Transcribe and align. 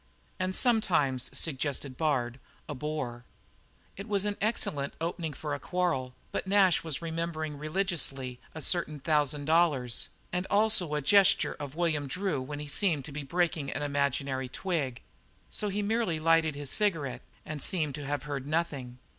"And 0.39 0.55
sometimes," 0.55 1.29
suggested 1.31 1.95
Bard, 1.95 2.39
"a 2.67 2.73
bore." 2.73 3.23
It 3.95 4.07
was 4.07 4.25
an 4.25 4.35
excellent 4.41 4.95
opening 4.99 5.31
for 5.33 5.53
a 5.53 5.59
quarrel, 5.59 6.15
but 6.31 6.47
Nash 6.47 6.83
was 6.83 7.03
remembering 7.03 7.55
religiously 7.55 8.39
a 8.55 8.63
certain 8.63 8.99
thousand 8.99 9.45
dollars, 9.45 10.09
and 10.33 10.47
also 10.49 10.95
a 10.95 11.03
gesture 11.03 11.53
of 11.53 11.75
William 11.75 12.07
Drew 12.07 12.41
when 12.41 12.59
he 12.59 12.67
seemed 12.67 13.05
to 13.05 13.11
be 13.11 13.21
breaking 13.21 13.69
an 13.69 13.83
imaginary 13.83 14.49
twig. 14.49 15.03
So 15.51 15.69
he 15.69 15.83
merely 15.83 16.19
lighted 16.19 16.55
his 16.55 16.71
cigarette 16.71 17.21
and 17.45 17.61
seemed 17.61 17.93
to 17.93 18.05
have 18.07 18.23
heard 18.23 18.47
nothing. 18.47 18.97